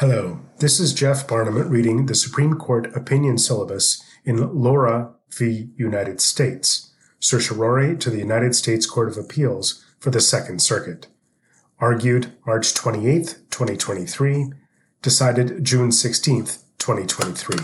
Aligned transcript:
Hello, 0.00 0.38
this 0.58 0.78
is 0.78 0.94
Jeff 0.94 1.26
Barnum 1.26 1.56
reading 1.68 2.06
the 2.06 2.14
Supreme 2.14 2.54
Court 2.54 2.86
opinion 2.94 3.36
syllabus 3.36 4.00
in 4.24 4.36
Lora 4.54 5.10
v. 5.28 5.70
United 5.76 6.20
States, 6.20 6.92
certiorari 7.18 7.96
to 7.96 8.08
the 8.08 8.20
United 8.20 8.54
States 8.54 8.86
Court 8.86 9.08
of 9.08 9.18
Appeals 9.18 9.84
for 9.98 10.10
the 10.10 10.20
Second 10.20 10.62
Circuit. 10.62 11.08
Argued 11.80 12.32
March 12.46 12.74
28, 12.74 13.38
2023, 13.50 14.52
decided 15.02 15.64
June 15.64 15.90
16, 15.90 16.44
2023. 16.78 17.56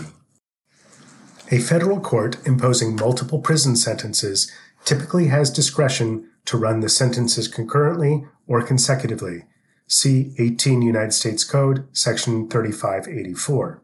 A 1.51 1.59
federal 1.61 2.01
court 2.01 2.45
imposing 2.45 2.97
multiple 2.97 3.39
prison 3.39 3.77
sentences 3.77 4.51
typically 4.83 5.27
has 5.27 5.49
discretion 5.49 6.29
to 6.43 6.57
run 6.57 6.81
the 6.81 6.89
sentences 6.89 7.47
concurrently 7.47 8.25
or 8.45 8.61
consecutively. 8.61 9.45
See 9.87 10.33
18 10.39 10.81
United 10.81 11.13
States 11.13 11.43
Code, 11.43 11.87
Section 11.93 12.49
3584. 12.49 13.81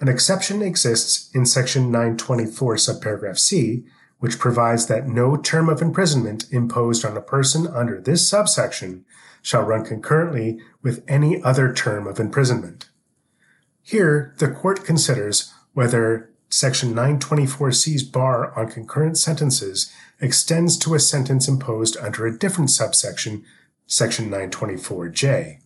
An 0.00 0.08
exception 0.08 0.62
exists 0.62 1.30
in 1.32 1.46
Section 1.46 1.92
924, 1.92 2.74
subparagraph 2.74 3.38
C, 3.38 3.84
which 4.18 4.38
provides 4.38 4.86
that 4.86 5.06
no 5.06 5.36
term 5.36 5.68
of 5.68 5.80
imprisonment 5.80 6.46
imposed 6.50 7.04
on 7.04 7.16
a 7.16 7.22
person 7.22 7.66
under 7.68 8.00
this 8.00 8.28
subsection 8.28 9.04
shall 9.42 9.62
run 9.62 9.84
concurrently 9.84 10.60
with 10.82 11.04
any 11.06 11.42
other 11.42 11.72
term 11.72 12.06
of 12.06 12.18
imprisonment. 12.18 12.88
Here, 13.82 14.34
the 14.38 14.48
court 14.48 14.84
considers 14.84 15.52
whether 15.72 16.30
Section 16.48 16.94
924C's 16.94 18.02
bar 18.02 18.56
on 18.58 18.70
concurrent 18.70 19.18
sentences 19.18 19.92
extends 20.20 20.76
to 20.78 20.94
a 20.94 21.00
sentence 21.00 21.48
imposed 21.48 21.96
under 21.96 22.26
a 22.26 22.38
different 22.38 22.70
subsection, 22.70 23.44
Section 23.92 24.30
924J. 24.30 25.58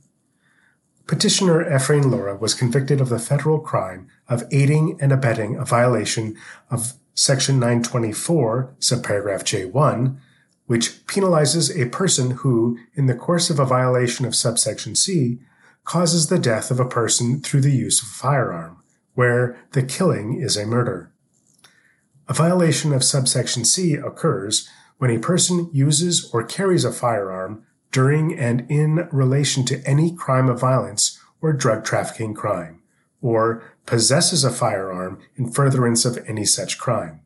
Petitioner 1.06 1.72
Ephraim 1.72 2.10
Lora 2.10 2.34
was 2.34 2.54
convicted 2.54 3.00
of 3.00 3.08
the 3.08 3.20
federal 3.20 3.60
crime 3.60 4.08
of 4.28 4.42
aiding 4.50 4.98
and 5.00 5.12
abetting 5.12 5.54
a 5.54 5.64
violation 5.64 6.36
of 6.68 6.94
Section 7.14 7.60
924, 7.60 8.74
subparagraph 8.80 9.44
J1, 9.70 10.18
which 10.66 11.06
penalizes 11.06 11.70
a 11.80 11.88
person 11.88 12.32
who, 12.32 12.76
in 12.94 13.06
the 13.06 13.14
course 13.14 13.48
of 13.48 13.60
a 13.60 13.64
violation 13.64 14.26
of 14.26 14.34
subsection 14.34 14.96
C, 14.96 15.38
causes 15.84 16.26
the 16.26 16.40
death 16.40 16.72
of 16.72 16.80
a 16.80 16.84
person 16.84 17.40
through 17.40 17.60
the 17.60 17.70
use 17.70 18.02
of 18.02 18.08
a 18.08 18.10
firearm 18.10 18.82
where 19.14 19.56
the 19.70 19.84
killing 19.84 20.42
is 20.42 20.56
a 20.56 20.66
murder. 20.66 21.12
A 22.26 22.34
violation 22.34 22.92
of 22.92 23.04
subsection 23.04 23.64
C 23.64 23.94
occurs 23.94 24.68
when 24.98 25.12
a 25.12 25.20
person 25.20 25.70
uses 25.72 26.28
or 26.34 26.42
carries 26.42 26.84
a 26.84 26.90
firearm 26.90 27.64
during 27.96 28.38
and 28.38 28.70
in 28.70 29.08
relation 29.10 29.64
to 29.64 29.82
any 29.86 30.14
crime 30.14 30.50
of 30.50 30.60
violence 30.60 31.18
or 31.40 31.50
drug 31.50 31.82
trafficking 31.82 32.34
crime, 32.34 32.82
or 33.22 33.62
possesses 33.86 34.44
a 34.44 34.50
firearm 34.50 35.18
in 35.36 35.50
furtherance 35.50 36.04
of 36.04 36.22
any 36.28 36.44
such 36.44 36.76
crime. 36.76 37.18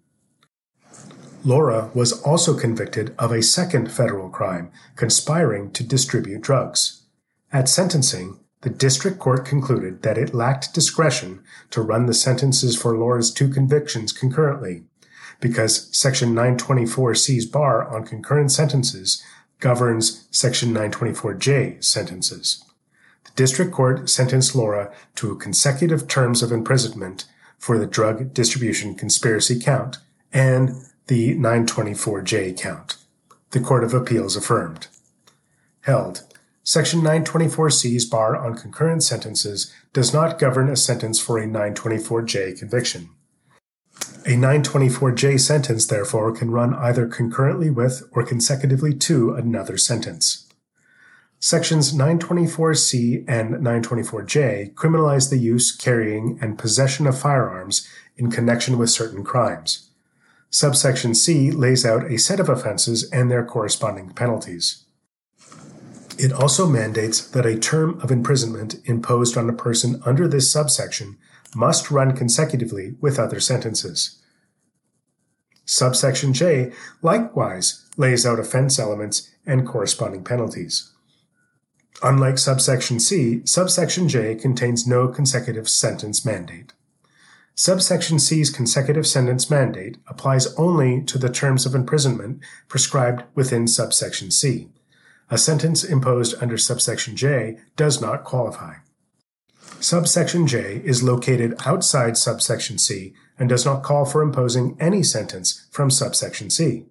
Lora 1.44 1.90
was 1.92 2.22
also 2.22 2.56
convicted 2.56 3.12
of 3.18 3.32
a 3.32 3.42
second 3.42 3.90
federal 3.90 4.28
crime, 4.28 4.70
conspiring 4.94 5.72
to 5.72 5.82
distribute 5.82 6.40
drugs. 6.40 7.02
At 7.52 7.68
sentencing, 7.68 8.38
the 8.60 8.70
district 8.70 9.18
court 9.18 9.44
concluded 9.44 10.02
that 10.02 10.18
it 10.18 10.34
lacked 10.34 10.72
discretion 10.72 11.42
to 11.70 11.82
run 11.82 12.06
the 12.06 12.14
sentences 12.14 12.80
for 12.80 12.96
Lora's 12.96 13.32
two 13.32 13.48
convictions 13.48 14.12
concurrently, 14.12 14.84
because 15.40 15.88
Section 15.90 16.32
924C's 16.32 17.46
bar 17.46 17.92
on 17.92 18.06
concurrent 18.06 18.52
sentences 18.52 19.20
governs 19.60 20.26
Section 20.30 20.72
924J 20.74 21.84
sentences. 21.84 22.64
The 23.24 23.30
district 23.36 23.72
court 23.72 24.08
sentenced 24.08 24.54
Lora 24.54 24.92
to 25.16 25.36
consecutive 25.36 26.08
terms 26.08 26.42
of 26.42 26.50
imprisonment 26.50 27.26
for 27.58 27.78
the 27.78 27.86
drug 27.86 28.32
distribution 28.34 28.94
conspiracy 28.94 29.60
count 29.60 29.98
and 30.32 30.70
the 31.06 31.36
924J 31.36 32.58
count. 32.58 32.96
The 33.50 33.60
Court 33.60 33.84
of 33.84 33.92
Appeals 33.92 34.36
affirmed. 34.36 34.86
Held 35.82 36.22
Section 36.62 37.00
924C's 37.00 38.04
bar 38.04 38.36
on 38.36 38.54
concurrent 38.54 39.02
sentences 39.02 39.72
does 39.92 40.12
not 40.12 40.38
govern 40.38 40.68
a 40.68 40.76
sentence 40.76 41.18
for 41.18 41.38
a 41.38 41.46
924J 41.46 42.58
conviction. 42.58 43.10
A 44.26 44.34
924J 44.34 45.40
sentence, 45.40 45.86
therefore, 45.86 46.32
can 46.32 46.50
run 46.50 46.74
either 46.74 47.06
concurrently 47.06 47.70
with 47.70 48.02
or 48.12 48.22
consecutively 48.22 48.94
to 48.94 49.34
another 49.34 49.78
sentence. 49.78 50.46
Sections 51.38 51.94
924C 51.94 53.24
and 53.26 53.54
924J 53.54 54.74
criminalize 54.74 55.30
the 55.30 55.38
use, 55.38 55.74
carrying, 55.74 56.38
and 56.42 56.58
possession 56.58 57.06
of 57.06 57.18
firearms 57.18 57.88
in 58.18 58.30
connection 58.30 58.76
with 58.76 58.90
certain 58.90 59.24
crimes. 59.24 59.88
Subsection 60.50 61.14
C 61.14 61.50
lays 61.50 61.86
out 61.86 62.10
a 62.10 62.18
set 62.18 62.40
of 62.40 62.50
offenses 62.50 63.08
and 63.10 63.30
their 63.30 63.44
corresponding 63.44 64.10
penalties. 64.10 64.84
It 66.18 66.30
also 66.30 66.66
mandates 66.66 67.26
that 67.28 67.46
a 67.46 67.58
term 67.58 67.98
of 68.02 68.10
imprisonment 68.10 68.76
imposed 68.84 69.38
on 69.38 69.48
a 69.48 69.54
person 69.54 70.02
under 70.04 70.28
this 70.28 70.52
subsection 70.52 71.16
must 71.54 71.90
run 71.90 72.16
consecutively 72.16 72.94
with 73.00 73.18
other 73.18 73.40
sentences. 73.40 74.20
Subsection 75.64 76.32
J 76.32 76.72
likewise 77.02 77.86
lays 77.96 78.26
out 78.26 78.40
offense 78.40 78.78
elements 78.78 79.30
and 79.46 79.66
corresponding 79.66 80.24
penalties. 80.24 80.92
Unlike 82.02 82.38
subsection 82.38 82.98
C, 82.98 83.42
subsection 83.44 84.08
J 84.08 84.34
contains 84.34 84.86
no 84.86 85.06
consecutive 85.06 85.68
sentence 85.68 86.24
mandate. 86.24 86.72
Subsection 87.54 88.18
C's 88.18 88.48
consecutive 88.48 89.06
sentence 89.06 89.50
mandate 89.50 89.98
applies 90.06 90.54
only 90.54 91.02
to 91.02 91.18
the 91.18 91.28
terms 91.28 91.66
of 91.66 91.74
imprisonment 91.74 92.40
prescribed 92.68 93.24
within 93.34 93.68
subsection 93.68 94.30
C. 94.30 94.70
A 95.30 95.36
sentence 95.36 95.84
imposed 95.84 96.34
under 96.42 96.56
subsection 96.56 97.16
J 97.16 97.58
does 97.76 98.00
not 98.00 98.24
qualify. 98.24 98.76
Subsection 99.78 100.46
J 100.46 100.82
is 100.84 101.02
located 101.02 101.54
outside 101.64 102.16
subsection 102.16 102.78
C 102.78 103.14
and 103.38 103.48
does 103.48 103.64
not 103.64 103.82
call 103.82 104.04
for 104.04 104.22
imposing 104.22 104.76
any 104.80 105.02
sentence 105.02 105.66
from 105.70 105.90
subsection 105.90 106.50
C. 106.50 106.86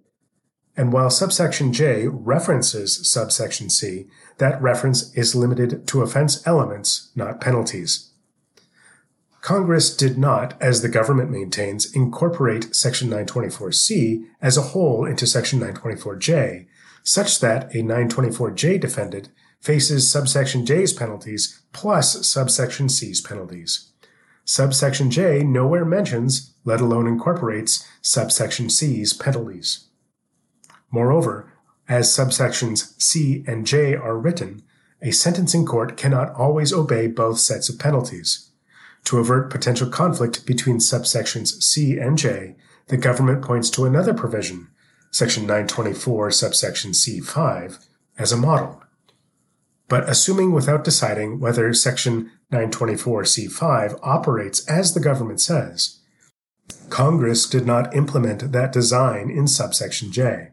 And 0.77 0.93
while 0.93 1.09
subsection 1.09 1.73
J 1.73 2.07
references 2.07 3.11
subsection 3.11 3.69
C, 3.69 4.07
that 4.37 4.61
reference 4.61 5.13
is 5.13 5.35
limited 5.35 5.87
to 5.87 6.01
offense 6.01 6.45
elements, 6.47 7.11
not 7.15 7.41
penalties. 7.41 8.11
Congress 9.41 9.95
did 9.95 10.17
not, 10.17 10.61
as 10.61 10.81
the 10.81 10.89
government 10.89 11.29
maintains, 11.29 11.93
incorporate 11.93 12.75
Section 12.75 13.09
924C 13.09 14.25
as 14.41 14.57
a 14.57 14.61
whole 14.61 15.05
into 15.05 15.25
Section 15.25 15.59
924J, 15.59 16.65
such 17.03 17.39
that 17.39 17.73
a 17.73 17.79
924J 17.79 18.79
defendant 18.79 19.29
faces 19.61 20.09
subsection 20.09 20.65
J's 20.65 20.93
penalties 20.93 21.61
plus 21.73 22.27
subsection 22.27 22.89
C's 22.89 23.21
penalties. 23.21 23.91
Subsection 24.45 25.11
J 25.11 25.43
nowhere 25.43 25.85
mentions, 25.85 26.55
let 26.65 26.81
alone 26.81 27.05
incorporates, 27.05 27.87
subsection 28.01 28.69
C's 28.69 29.13
penalties. 29.13 29.89
Moreover, 30.91 31.53
as 31.87 32.09
subsections 32.09 32.99
C 33.01 33.43
and 33.47 33.65
J 33.65 33.95
are 33.95 34.17
written, 34.17 34.63
a 35.01 35.11
sentencing 35.11 35.65
court 35.65 35.97
cannot 35.97 36.33
always 36.33 36.73
obey 36.73 37.07
both 37.07 37.39
sets 37.39 37.69
of 37.69 37.79
penalties. 37.79 38.49
To 39.05 39.19
avert 39.19 39.49
potential 39.49 39.89
conflict 39.89 40.45
between 40.45 40.77
subsections 40.77 41.61
C 41.61 41.97
and 41.97 42.17
J, 42.17 42.55
the 42.87 42.97
government 42.97 43.43
points 43.43 43.69
to 43.71 43.85
another 43.85 44.13
provision, 44.13 44.67
section 45.11 45.43
924, 45.43 46.31
subsection 46.31 46.91
C5, 46.91 47.85
as 48.17 48.31
a 48.31 48.37
model. 48.37 48.83
But 49.89 50.07
assuming 50.07 50.53
without 50.53 50.83
deciding 50.83 51.39
whether 51.39 51.73
section 51.73 52.31
924C5 52.53 53.99
operates 54.01 54.65
as 54.67 54.93
the 54.93 54.99
government 54.99 55.41
says, 55.41 55.99
Congress 56.89 57.47
did 57.47 57.65
not 57.65 57.95
implement 57.95 58.51
that 58.51 58.71
design 58.71 59.29
in 59.29 59.47
subsection 59.47 60.11
J. 60.11 60.51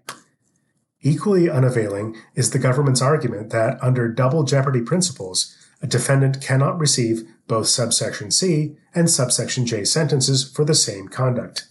Equally 1.03 1.49
unavailing 1.49 2.17
is 2.35 2.51
the 2.51 2.59
government's 2.59 3.03
argument 3.03 3.51
that 3.51 3.79
under 3.83 4.09
double 4.09 4.43
jeopardy 4.43 4.81
principles, 4.81 5.55
a 5.83 5.87
defendant 5.87 6.41
cannot 6.41 6.79
receive 6.79 7.29
both 7.47 7.69
subsection 7.69 8.31
C 8.31 8.77
and 8.95 9.11
subsection 9.11 9.67
J 9.67 9.85
sentences 9.85 10.49
for 10.49 10.65
the 10.65 10.75
same 10.75 11.09
conduct. 11.09 11.67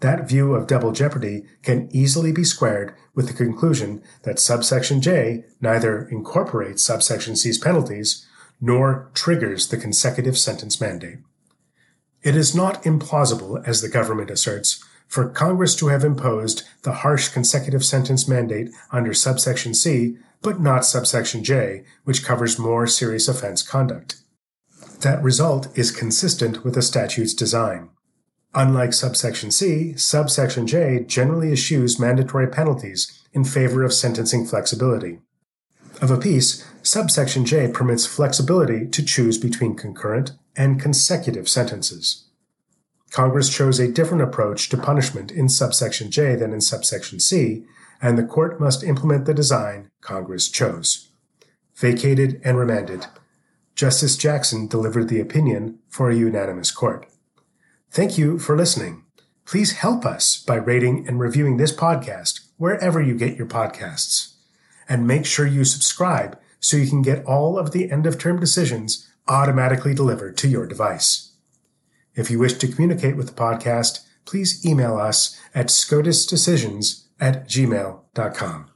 That 0.00 0.28
view 0.28 0.54
of 0.54 0.66
double 0.66 0.92
jeopardy 0.92 1.44
can 1.62 1.88
easily 1.92 2.32
be 2.32 2.44
squared 2.44 2.94
with 3.14 3.28
the 3.28 3.32
conclusion 3.32 4.02
that 4.22 4.38
subsection 4.38 5.00
J 5.00 5.44
neither 5.60 6.08
incorporates 6.08 6.84
subsection 6.84 7.36
C's 7.36 7.58
penalties 7.58 8.26
nor 8.60 9.10
triggers 9.14 9.68
the 9.68 9.76
consecutive 9.76 10.38
sentence 10.38 10.80
mandate. 10.80 11.18
It 12.22 12.36
is 12.36 12.54
not 12.54 12.82
implausible, 12.84 13.62
as 13.66 13.82
the 13.82 13.88
government 13.88 14.30
asserts, 14.30 14.82
for 15.06 15.28
Congress 15.28 15.76
to 15.76 15.88
have 15.88 16.04
imposed 16.04 16.62
the 16.82 16.92
harsh 16.92 17.28
consecutive 17.28 17.84
sentence 17.84 18.26
mandate 18.26 18.70
under 18.90 19.12
subsection 19.12 19.74
C, 19.74 20.16
but 20.40 20.60
not 20.60 20.84
subsection 20.84 21.44
J, 21.44 21.84
which 22.04 22.24
covers 22.24 22.58
more 22.58 22.86
serious 22.86 23.28
offense 23.28 23.62
conduct. 23.62 24.16
that 25.00 25.22
result 25.22 25.68
is 25.78 25.90
consistent 25.90 26.64
with 26.64 26.74
the 26.74 26.82
statute's 26.82 27.34
design. 27.34 27.90
Unlike 28.56 28.92
subsection 28.92 29.50
C, 29.50 29.96
subsection 29.96 30.66
J 30.66 31.04
generally 31.04 31.50
eschews 31.50 31.98
mandatory 31.98 32.46
penalties 32.46 33.20
in 33.32 33.44
favor 33.44 33.82
of 33.82 33.92
sentencing 33.92 34.46
flexibility. 34.46 35.18
Of 36.00 36.12
a 36.12 36.18
piece, 36.18 36.64
subsection 36.82 37.44
J 37.44 37.66
permits 37.68 38.06
flexibility 38.06 38.86
to 38.86 39.04
choose 39.04 39.38
between 39.38 39.74
concurrent 39.74 40.32
and 40.56 40.80
consecutive 40.80 41.48
sentences. 41.48 42.26
Congress 43.10 43.48
chose 43.48 43.80
a 43.80 43.90
different 43.90 44.22
approach 44.22 44.68
to 44.68 44.76
punishment 44.76 45.32
in 45.32 45.48
subsection 45.48 46.10
J 46.10 46.36
than 46.36 46.52
in 46.52 46.60
subsection 46.60 47.18
C, 47.18 47.64
and 48.00 48.16
the 48.16 48.24
court 48.24 48.60
must 48.60 48.84
implement 48.84 49.24
the 49.24 49.34
design 49.34 49.90
Congress 50.00 50.48
chose. 50.48 51.10
Vacated 51.74 52.40
and 52.44 52.56
remanded. 52.56 53.06
Justice 53.74 54.16
Jackson 54.16 54.68
delivered 54.68 55.08
the 55.08 55.20
opinion 55.20 55.80
for 55.88 56.08
a 56.08 56.14
unanimous 56.14 56.70
court. 56.70 57.08
Thank 57.94 58.18
you 58.18 58.40
for 58.40 58.56
listening. 58.56 59.04
Please 59.44 59.74
help 59.74 60.04
us 60.04 60.36
by 60.36 60.56
rating 60.56 61.06
and 61.06 61.20
reviewing 61.20 61.58
this 61.58 61.72
podcast 61.72 62.40
wherever 62.56 63.00
you 63.00 63.14
get 63.14 63.36
your 63.36 63.46
podcasts. 63.46 64.34
And 64.88 65.06
make 65.06 65.24
sure 65.24 65.46
you 65.46 65.64
subscribe 65.64 66.36
so 66.58 66.76
you 66.76 66.88
can 66.88 67.02
get 67.02 67.24
all 67.24 67.56
of 67.56 67.70
the 67.70 67.92
end 67.92 68.04
of 68.04 68.18
term 68.18 68.40
decisions 68.40 69.08
automatically 69.28 69.94
delivered 69.94 70.36
to 70.38 70.48
your 70.48 70.66
device. 70.66 71.34
If 72.16 72.32
you 72.32 72.40
wish 72.40 72.54
to 72.54 72.66
communicate 72.66 73.16
with 73.16 73.28
the 73.28 73.40
podcast, 73.40 74.00
please 74.24 74.66
email 74.66 74.96
us 74.96 75.40
at 75.54 75.68
scotusdecisions 75.68 77.04
at 77.20 77.48
gmail.com. 77.48 78.70